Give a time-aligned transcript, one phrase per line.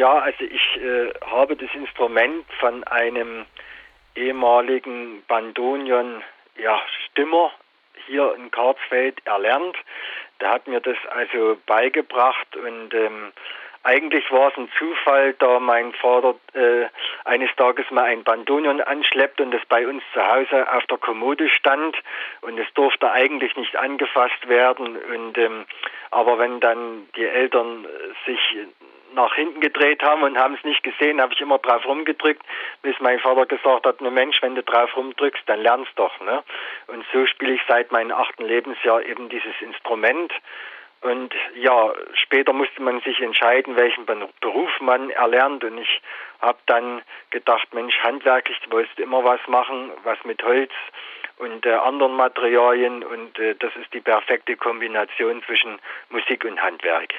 [0.00, 3.44] Ja, also ich äh, habe das Instrument von einem
[4.16, 6.22] ehemaligen Bandonion
[6.56, 7.52] ja, Stimmer
[8.06, 9.76] hier in Karlsfeld erlernt.
[10.40, 13.32] Der hat mir das also beigebracht und ähm,
[13.82, 16.86] eigentlich war es ein Zufall, da mein Vater äh,
[17.26, 21.50] eines Tages mal ein Bandonion anschleppt und es bei uns zu Hause auf der Kommode
[21.50, 21.94] stand
[22.40, 24.96] und es durfte eigentlich nicht angefasst werden.
[24.96, 25.66] Und ähm,
[26.10, 27.86] aber wenn dann die Eltern
[28.24, 28.56] sich
[29.14, 32.42] nach hinten gedreht haben und haben es nicht gesehen, habe ich immer drauf rumgedrückt,
[32.82, 36.20] bis mein Vater gesagt hat, ne Mensch, wenn du drauf rumdrückst, dann lernst doch.
[36.20, 36.42] Ne?
[36.86, 40.32] Und so spiele ich seit meinem achten Lebensjahr eben dieses Instrument.
[41.02, 45.64] Und ja, später musste man sich entscheiden, welchen Beruf man erlernt.
[45.64, 46.02] Und ich
[46.40, 50.72] habe dann gedacht, Mensch, handwerklich, du wolltest immer was machen, was mit Holz
[51.38, 53.02] und äh, anderen Materialien.
[53.02, 55.78] Und äh, das ist die perfekte Kombination zwischen
[56.10, 57.14] Musik und Handwerk.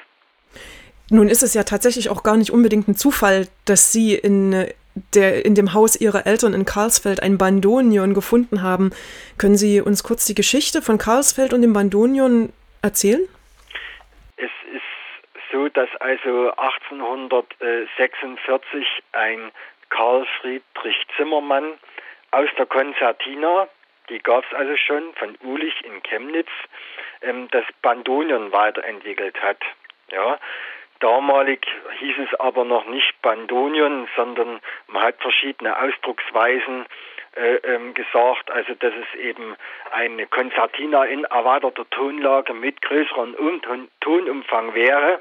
[1.14, 4.66] Nun ist es ja tatsächlich auch gar nicht unbedingt ein Zufall, dass Sie in,
[5.14, 8.92] der, in dem Haus Ihrer Eltern in Karlsfeld ein Bandonion gefunden haben.
[9.38, 13.28] Können Sie uns kurz die Geschichte von Karlsfeld und dem Bandonion erzählen?
[14.38, 14.86] Es ist
[15.52, 19.52] so, dass also 1846 ein
[19.90, 21.74] Karl Friedrich Zimmermann
[22.32, 23.68] aus der Konzertina,
[24.08, 26.48] die gab es also schon, von Ulich in Chemnitz,
[27.22, 29.58] ähm, das Bandonion weiterentwickelt hat.
[30.10, 30.40] Ja,
[31.02, 31.68] Damalig
[32.00, 36.86] hieß es aber noch nicht Bandonion, sondern man hat verschiedene Ausdrucksweisen
[37.36, 39.56] äh, ähm, gesagt, also dass es eben
[39.92, 43.62] eine Konzertina in erweiterter Tonlage mit größerem um
[44.00, 45.20] Tonumfang wäre.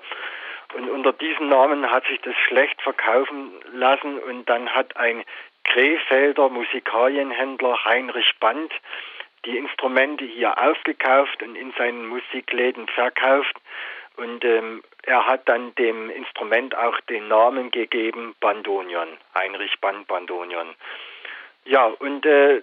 [0.75, 5.25] Und unter diesem Namen hat sich das schlecht verkaufen lassen und dann hat ein
[5.65, 8.73] Krefelder Musikalienhändler Heinrich Band
[9.45, 13.57] die Instrumente hier aufgekauft und in seinen Musikläden verkauft.
[14.21, 20.75] Und ähm, er hat dann dem Instrument auch den Namen gegeben, Bandonion, Heinrich Band Bandonion.
[21.65, 22.59] Ja, und äh,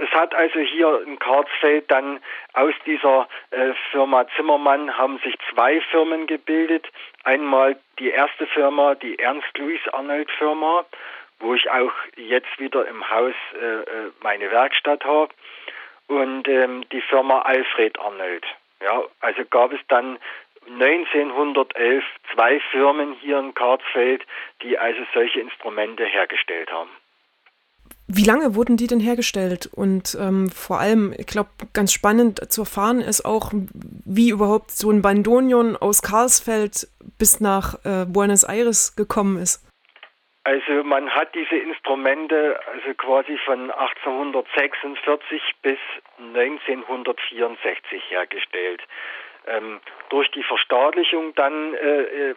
[0.00, 2.20] es hat also hier in Karlsfeld dann
[2.54, 6.88] aus dieser äh, Firma Zimmermann haben sich zwei Firmen gebildet.
[7.22, 10.84] Einmal die erste Firma, die Ernst-Louis-Arnold-Firma,
[11.38, 15.32] wo ich auch jetzt wieder im Haus äh, äh meine Werkstatt habe,
[16.08, 18.44] und ähm, die Firma Alfred Arnold.
[18.80, 20.18] Ja, also gab es dann
[20.70, 24.24] 1911 zwei Firmen hier in Karlsfeld,
[24.62, 26.90] die also solche Instrumente hergestellt haben.
[28.10, 29.68] Wie lange wurden die denn hergestellt?
[29.70, 34.90] Und ähm, vor allem, ich glaube, ganz spannend zu erfahren ist auch, wie überhaupt so
[34.90, 39.62] ein Bandonion aus Karlsfeld bis nach äh, Buenos Aires gekommen ist.
[40.44, 45.78] Also man hat diese Instrumente also quasi von 1846 bis
[46.16, 48.80] 1964 hergestellt.
[49.48, 52.34] Ähm, durch die Verstaatlichung dann äh,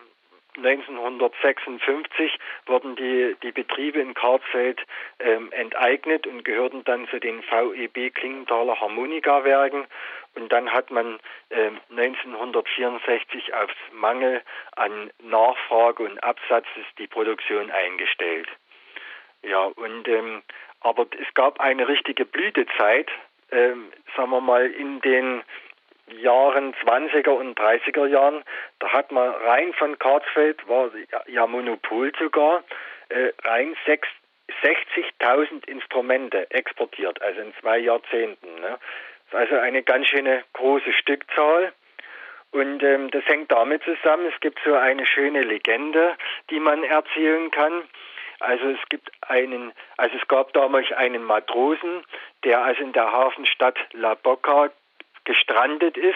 [0.57, 4.81] 1956 äh, wurden die, die Betriebe in Karlsfeld
[5.19, 9.85] ähm, enteignet und gehörten dann zu den VEB Klingenthaler Harmonikawerken.
[10.35, 14.41] Und dann hat man äh, 1964 aufs Mangel
[14.75, 16.65] an Nachfrage und Absatz
[16.97, 18.47] die Produktion eingestellt.
[19.43, 20.41] Ja, und ähm,
[20.81, 23.09] aber es gab eine richtige Blütezeit,
[23.51, 25.43] ähm, sagen wir mal, in den
[26.07, 28.43] Jahren 20er und 30er Jahren,
[28.79, 30.91] da hat man rein von Karlsfeld, war
[31.27, 32.63] ja Monopol sogar,
[33.09, 38.55] äh, rein 60.000 Instrumente exportiert, also in zwei Jahrzehnten.
[38.55, 38.77] Ne?
[39.31, 41.73] Das ist also eine ganz schöne große Stückzahl.
[42.51, 46.17] Und ähm, das hängt damit zusammen, es gibt so eine schöne Legende,
[46.49, 47.83] die man erzählen kann.
[48.41, 52.03] Also es gibt einen, also es gab damals einen Matrosen,
[52.43, 54.69] der also in der Hafenstadt La Boca
[55.25, 56.15] gestrandet ist,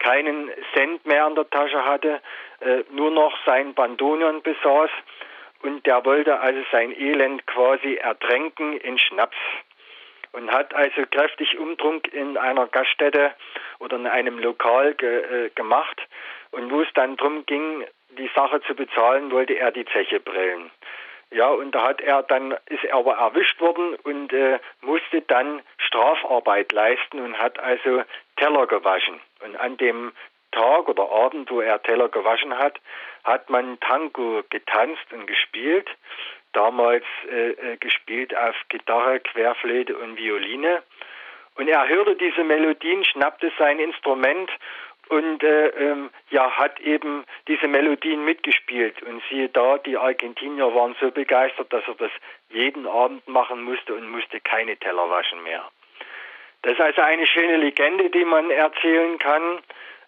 [0.00, 2.20] keinen Cent mehr in der Tasche hatte,
[2.60, 4.90] äh, nur noch sein Bandonion besaß
[5.62, 9.36] und der wollte also sein Elend quasi ertränken in Schnaps
[10.32, 13.34] und hat also kräftig Umtrunk in einer Gaststätte
[13.78, 16.02] oder in einem Lokal ge, äh, gemacht
[16.50, 17.84] und wo es dann darum ging,
[18.18, 20.70] die Sache zu bezahlen, wollte er die Zeche brillen.
[21.30, 25.62] Ja, und da hat er dann, ist er aber erwischt worden und äh, musste dann
[25.78, 28.02] Strafarbeit leisten und hat also
[28.36, 29.20] Teller gewaschen.
[29.44, 30.12] Und an dem
[30.52, 32.80] Tag oder Abend, wo er Teller gewaschen hat,
[33.24, 35.88] hat man Tango getanzt und gespielt.
[36.52, 40.82] Damals äh, äh, gespielt auf Gitarre, Querflöte und Violine.
[41.56, 44.50] Und er hörte diese Melodien, schnappte sein Instrument
[45.08, 49.02] und äh, ähm, ja, hat eben diese Melodien mitgespielt.
[49.02, 52.10] Und siehe da, die Argentinier waren so begeistert, dass er das
[52.48, 55.68] jeden Abend machen musste und musste keine Teller waschen mehr.
[56.62, 59.60] Das ist also eine schöne Legende, die man erzählen kann.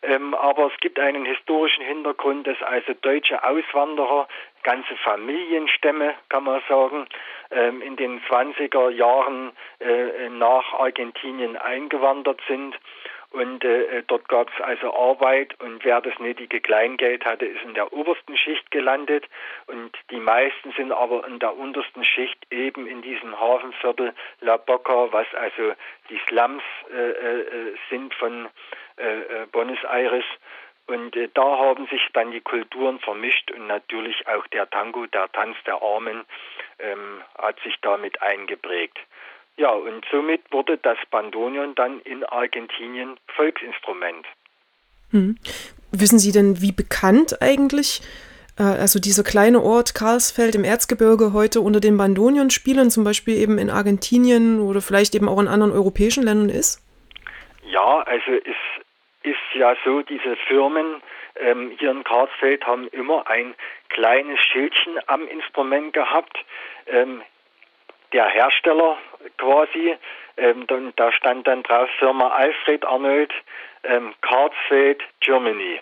[0.02, 4.28] Ähm, aber es gibt einen historischen Hintergrund, dass also deutsche Auswanderer
[4.62, 7.06] ganze Familienstämme, kann man sagen,
[7.50, 12.76] ähm, in den 20er Jahren äh, nach Argentinien eingewandert sind.
[13.30, 17.74] Und äh, dort gab es also Arbeit und wer das nötige Kleingeld hatte, ist in
[17.74, 19.24] der obersten Schicht gelandet.
[19.66, 25.12] Und die meisten sind aber in der untersten Schicht eben in diesem Hafenviertel La Boca,
[25.12, 25.74] was also
[26.08, 26.62] die Slums
[26.92, 28.48] äh, äh, sind von
[28.96, 30.24] äh, äh, Buenos Aires.
[30.86, 35.30] Und äh, da haben sich dann die Kulturen vermischt und natürlich auch der Tango, der
[35.32, 36.24] Tanz der Armen,
[36.78, 38.98] ähm, hat sich damit eingeprägt.
[39.58, 44.26] Ja, und somit wurde das Bandoneon dann in Argentinien Volksinstrument.
[45.10, 45.36] Hm.
[45.92, 48.02] Wissen Sie denn, wie bekannt eigentlich
[48.58, 53.58] äh, also dieser kleine Ort Karlsfeld im Erzgebirge heute unter den Bandoneon-Spielern, zum Beispiel eben
[53.58, 56.82] in Argentinien oder vielleicht eben auch in anderen europäischen Ländern ist?
[57.64, 58.56] Ja, also es
[59.22, 61.02] ist ja so, diese Firmen
[61.40, 63.54] ähm, hier in Karlsfeld haben immer ein
[63.88, 66.38] kleines Schildchen am Instrument gehabt.
[66.86, 67.22] Ähm,
[68.12, 68.96] der Hersteller
[69.38, 69.96] quasi,
[70.36, 73.32] ähm, dann, da stand dann drauf Firma Alfred Arnold,
[73.84, 75.80] ähm, Karlsfeld, Germany.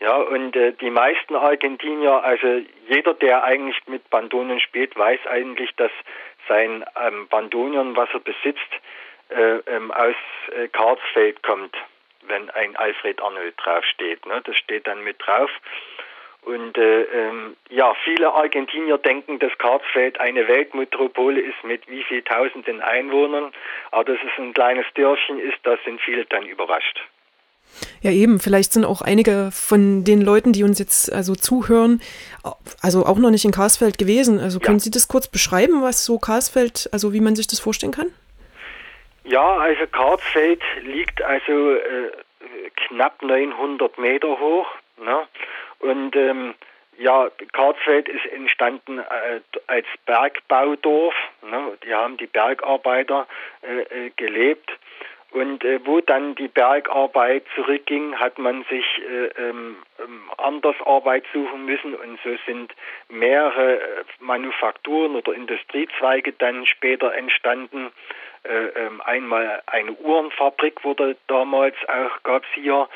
[0.00, 5.74] Ja, und äh, die meisten Argentinier, also jeder, der eigentlich mit Bandonien spielt, weiß eigentlich,
[5.76, 5.90] dass
[6.48, 8.70] sein ähm, Bandonion, was er besitzt,
[9.30, 10.14] äh, ähm, aus
[10.52, 11.76] äh, Karlsfeld kommt
[12.28, 14.24] wenn ein Alfred Arnold draufsteht.
[14.26, 14.40] Ne?
[14.44, 15.50] Das steht dann mit drauf.
[16.42, 22.22] Und äh, ähm, ja, viele Argentinier denken, dass Karlsfeld eine Weltmetropole ist mit wie viel
[22.22, 23.52] tausenden Einwohnern.
[23.90, 27.00] Aber dass es ein kleines Dörfchen ist, da sind viele dann überrascht.
[28.00, 28.38] Ja, eben.
[28.38, 32.00] Vielleicht sind auch einige von den Leuten, die uns jetzt also zuhören,
[32.80, 34.40] also auch noch nicht in Karlsfeld gewesen.
[34.40, 34.84] Also können ja.
[34.84, 38.10] Sie das kurz beschreiben, was so Karlsfeld, also wie man sich das vorstellen kann?
[39.24, 42.10] Ja, also Karlsfeld liegt also äh,
[42.86, 44.66] knapp 900 Meter hoch.
[44.98, 45.26] Ne?
[45.80, 46.54] Und ähm,
[46.98, 51.14] ja, Karlsfeld ist entstanden äh, als Bergbaudorf.
[51.42, 51.78] Ne?
[51.84, 53.26] Die haben die Bergarbeiter
[53.62, 54.70] äh, äh, gelebt.
[55.30, 61.24] Und äh, wo dann die Bergarbeit zurückging, hat man sich äh, ähm, ähm anders Arbeit
[61.32, 62.74] suchen müssen und so sind
[63.08, 67.92] mehrere äh, Manufakturen oder Industriezweige dann später entstanden.
[68.44, 72.88] Äh, ähm, einmal eine Uhrenfabrik wurde damals auch, gab es hier,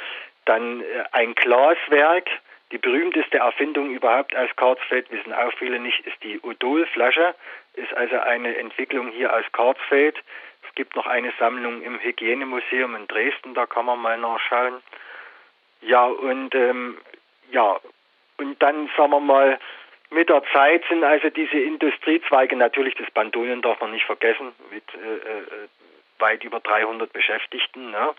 [0.47, 0.83] dann
[1.13, 2.29] ein Glaswerk.
[2.73, 7.35] Die berühmteste Erfindung überhaupt aus Karlsfeld, wissen auch viele nicht, ist die Odol-Flasche.
[7.75, 10.19] Ist also eine Entwicklung hier aus Karlsfeld.
[10.67, 14.83] Es gibt noch eine Sammlung im Hygienemuseum in Dresden, da kann man mal nachschauen.
[15.83, 16.99] Ja, und ähm,
[17.51, 17.79] ja,
[18.39, 19.59] und dann sagen wir mal,
[20.11, 24.85] mit der Zeit sind also diese Industriezweige, natürlich das Bandonion darf man nicht vergessen, mit
[24.95, 25.69] äh, äh,
[26.19, 27.91] weit über 300 Beschäftigten.
[27.91, 28.15] Ne?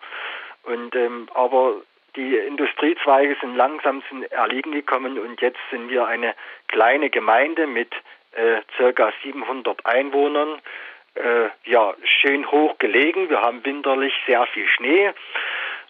[0.64, 1.82] Und, ähm, aber
[2.16, 6.36] die Industriezweige sind langsam zum Erliegen gekommen und jetzt sind wir eine
[6.68, 7.94] kleine Gemeinde mit
[8.34, 10.60] äh, circa 700 Einwohnern.
[11.16, 13.30] Äh, ja, schön hoch gelegen.
[13.30, 15.12] Wir haben winterlich sehr viel Schnee.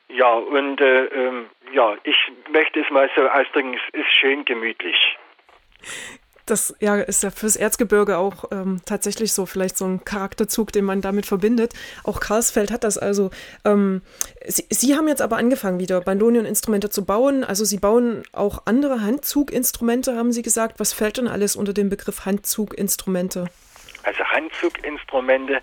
[0.09, 2.17] Ja, und äh, ähm, ja, ich
[2.51, 5.17] möchte es mal so ausdrücken, es ist schön gemütlich.
[6.45, 10.83] Das ja, ist ja fürs Erzgebirge auch ähm, tatsächlich so, vielleicht so ein Charakterzug, den
[10.83, 11.73] man damit verbindet.
[12.03, 13.31] Auch Karlsfeld hat das also.
[13.63, 14.01] Ähm,
[14.45, 17.43] Sie, Sie, haben jetzt aber angefangen, wieder Bandonion-Instrumente zu bauen.
[17.43, 20.79] Also Sie bauen auch andere Handzuginstrumente, haben Sie gesagt.
[20.79, 23.45] Was fällt denn alles unter den Begriff Handzuginstrumente?
[24.03, 25.61] Also Handzuginstrumente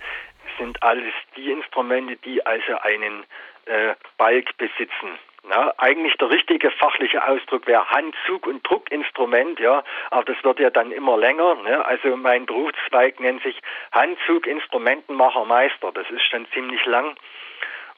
[0.58, 3.25] sind alles die Instrumente, die also einen
[3.66, 5.18] äh, Balk besitzen.
[5.42, 10.68] Na, eigentlich der richtige fachliche Ausdruck wäre Handzug- und Druckinstrument, ja, aber das wird ja
[10.68, 11.54] dann immer länger.
[11.62, 11.82] Ne?
[11.84, 13.58] Also mein Berufszweig nennt sich
[13.92, 15.92] Handzug-Instrumentenmachermeister.
[15.92, 17.16] Das ist schon ziemlich lang.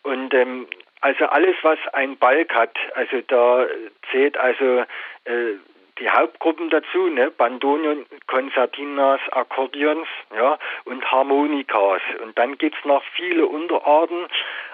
[0.02, 0.68] Und ähm,
[1.00, 3.66] also alles, was ein Balk hat, also da
[4.12, 4.84] zählt also
[5.24, 5.56] äh,
[5.98, 7.30] die Hauptgruppen dazu, ne?
[7.30, 12.02] Bandonion, Konzertinas, Akkordeons ja, und Harmonikas.
[12.22, 14.26] Und dann gibt's noch viele Unterarten.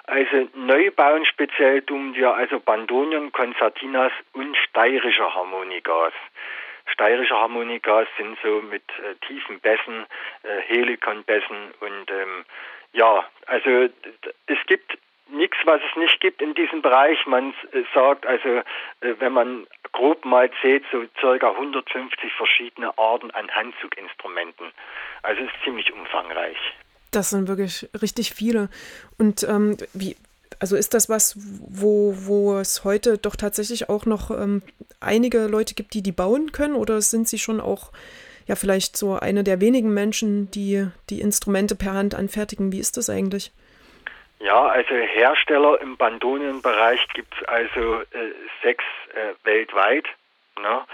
[0.09, 6.15] Also neu bauen speziell tun wir also Bandonion, Konzertinas und steirische Harmonikas.
[6.87, 10.07] Steirische Harmonikas sind so mit äh, tiefen Bässen,
[10.45, 12.47] äh, Helikonbässen und ähm,
[12.95, 13.91] ja, also
[14.47, 14.97] es gibt
[15.29, 17.27] nichts, was es nicht gibt in diesem Bereich.
[17.27, 18.63] Man äh, sagt also, äh,
[19.19, 24.73] wenn man grob mal zählt, so circa 150 verschiedene Arten an Handzuginstrumenten.
[25.23, 26.57] Also es ist ziemlich umfangreich.
[27.11, 28.69] Das sind wirklich richtig viele.
[29.19, 30.17] Und ähm, wie,
[30.61, 34.63] also ist das was, wo, wo es heute doch tatsächlich auch noch ähm,
[35.01, 36.75] einige Leute gibt, die die bauen können?
[36.75, 37.93] Oder sind sie schon auch
[38.47, 42.73] ja vielleicht so eine der wenigen Menschen, die die Instrumente per Hand anfertigen?
[42.73, 43.53] Wie ist das eigentlich?
[44.41, 48.85] Ja, also Hersteller im Bandonienbereich gibt es also äh, sechs
[49.15, 50.07] äh, weltweit.
[50.61, 50.85] Ne?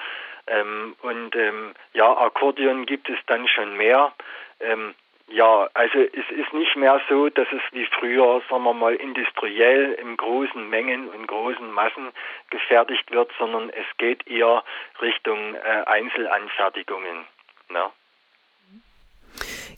[0.47, 4.13] Ähm, und ähm, ja, Akkordeon gibt es dann schon mehr.
[4.61, 4.95] Ähm,
[5.29, 9.93] ja, also es ist nicht mehr so, dass es wie früher, sagen wir mal, industriell
[9.95, 12.11] in großen Mengen und großen Massen
[12.51, 14.63] gefertigt wird, sondern es geht eher
[15.01, 17.25] Richtung äh, Einzelanfertigungen.
[17.71, 17.91] Ne?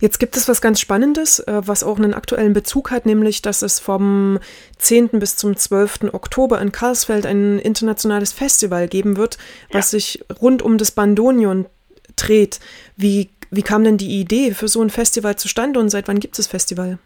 [0.01, 3.63] Jetzt gibt es was ganz Spannendes, äh, was auch einen aktuellen Bezug hat, nämlich, dass
[3.63, 4.39] es vom
[4.79, 5.11] 10.
[5.21, 6.13] bis zum 12.
[6.13, 9.39] Oktober in Karlsfeld ein internationales Festival geben wird,
[9.71, 9.99] was ja.
[9.99, 11.67] sich rund um das Bandonion
[12.17, 12.61] dreht.
[12.97, 16.35] Wie wie kam denn die Idee für so ein Festival zustande und seit wann gibt
[16.35, 16.99] es das Festival?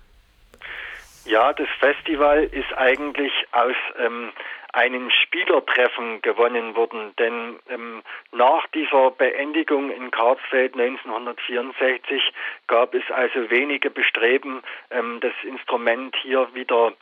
[1.25, 4.33] Ja, das Festival ist eigentlich aus ähm,
[4.73, 12.23] einem Spielertreffen gewonnen worden, denn ähm, nach dieser Beendigung in Karlsfeld 1964
[12.67, 16.93] gab es also wenige Bestreben, ähm, das Instrument hier wieder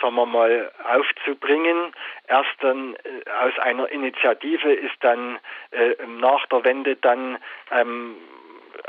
[0.00, 1.92] sagen wir mal, aufzubringen.
[2.28, 5.38] Erst dann äh, aus einer Initiative ist dann
[5.70, 7.38] äh, nach der Wende dann
[7.70, 8.16] ähm,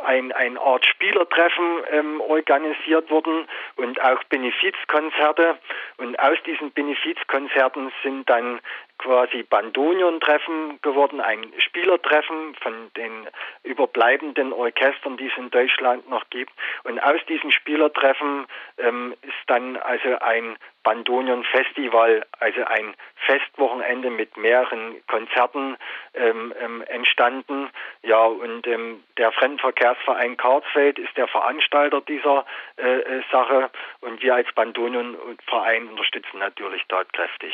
[0.04, 5.58] ein, ein Art Spielertreffen ähm, organisiert wurden und auch Benefizkonzerte.
[5.98, 8.60] Und aus diesen Benefizkonzerten sind dann
[8.98, 13.28] quasi Bandonion-Treffen geworden, ein Spielertreffen von den
[13.64, 16.52] überbleibenden Orchestern, die es in Deutschland noch gibt.
[16.84, 22.94] Und aus diesen Spielertreffen ähm, ist dann also ein Bandonion-Festival, also ein
[23.26, 25.76] Festwochenende mit mehreren Konzerten
[26.14, 27.70] ähm, ähm, entstanden.
[28.04, 32.46] Ja, und ähm, der Fremdenverkehrsverein Karlsfeld ist der Veranstalter dieser
[32.78, 37.54] äh, äh Sache und wir als Bandonion-Verein unterstützen natürlich tatkräftig.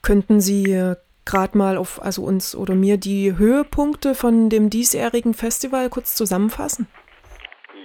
[0.00, 0.94] Könnten Sie äh,
[1.26, 6.86] gerade mal auf also uns oder mir die Höhepunkte von dem diesjährigen Festival kurz zusammenfassen?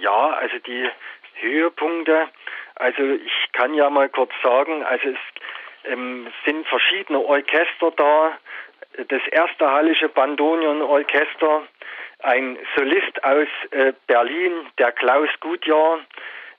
[0.00, 0.88] Ja, also die
[1.40, 2.28] Höhepunkte,
[2.76, 5.18] also ich kann ja mal kurz sagen, also es
[5.84, 8.38] ähm, sind verschiedene Orchester da.
[9.08, 11.62] Das erste Hallische Bandonion Orchester,
[12.22, 16.00] ein Solist aus äh, Berlin, der Klaus Gutjahr.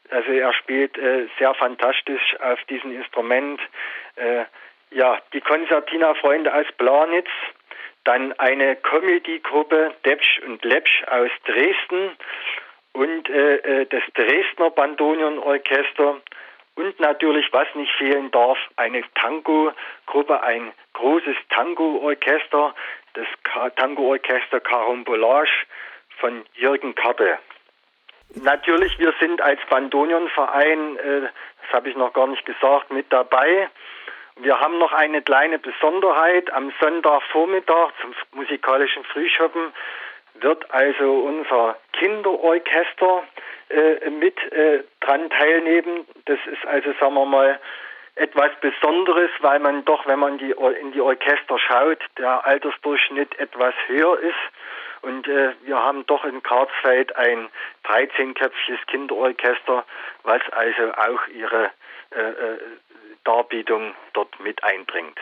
[0.09, 3.59] Also er spielt äh, sehr fantastisch auf diesem Instrument.
[4.15, 4.45] Äh,
[4.91, 7.29] ja, die Konzertina-Freunde aus Planitz,
[8.05, 12.15] dann eine Comedy-Gruppe Depsch und Lepsch aus Dresden
[12.97, 16.19] und äh, äh, das Dresdner Bandonion-Orchester
[16.75, 22.73] und natürlich, was nicht fehlen darf, eine Tango-Gruppe, ein großes Tango-Orchester,
[23.13, 23.27] das
[23.75, 25.65] Tango-Orchester Carambolage
[26.19, 27.37] von Jürgen Karte.
[28.33, 33.69] Natürlich, wir sind als Bandonion-Verein, äh, das habe ich noch gar nicht gesagt, mit dabei.
[34.37, 36.51] Wir haben noch eine kleine Besonderheit.
[36.51, 39.71] Am Sonntagvormittag zum musikalischen Frühschoppen
[40.41, 43.23] wird also unser Kinderorchester
[43.69, 46.07] äh, mit äh, dran teilnehmen.
[46.25, 47.59] Das ist also, sagen wir mal,
[48.15, 50.51] etwas Besonderes, weil man doch, wenn man die,
[50.81, 54.35] in die Orchester schaut, der Altersdurchschnitt etwas höher ist.
[55.01, 57.49] Und äh, wir haben doch in Karlsfeld ein
[57.85, 59.85] 13-köpfiges Kinderorchester,
[60.23, 61.71] was also auch ihre
[62.15, 62.57] äh, äh
[63.23, 65.19] Darbietung dort mit einbringt.